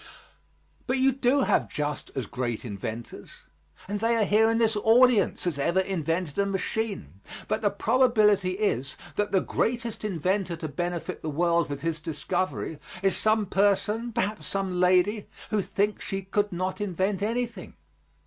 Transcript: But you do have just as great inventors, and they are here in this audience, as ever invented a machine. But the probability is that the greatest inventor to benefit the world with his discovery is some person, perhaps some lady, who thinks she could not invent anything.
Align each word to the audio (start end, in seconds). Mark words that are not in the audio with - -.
But 0.87 0.97
you 0.97 1.11
do 1.11 1.41
have 1.41 1.69
just 1.69 2.09
as 2.15 2.25
great 2.25 2.65
inventors, 2.65 3.43
and 3.87 3.99
they 3.99 4.15
are 4.15 4.23
here 4.23 4.49
in 4.49 4.57
this 4.57 4.75
audience, 4.75 5.45
as 5.45 5.59
ever 5.59 5.79
invented 5.79 6.39
a 6.39 6.45
machine. 6.47 7.21
But 7.47 7.61
the 7.61 7.69
probability 7.69 8.53
is 8.57 8.97
that 9.15 9.31
the 9.31 9.41
greatest 9.41 10.03
inventor 10.03 10.55
to 10.55 10.67
benefit 10.67 11.21
the 11.21 11.29
world 11.29 11.69
with 11.69 11.81
his 11.83 11.99
discovery 11.99 12.79
is 13.03 13.15
some 13.15 13.45
person, 13.45 14.11
perhaps 14.11 14.47
some 14.47 14.79
lady, 14.79 15.27
who 15.51 15.61
thinks 15.61 16.03
she 16.03 16.23
could 16.23 16.51
not 16.51 16.81
invent 16.81 17.21
anything. 17.21 17.75